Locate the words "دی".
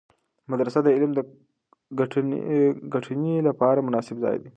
4.41-4.49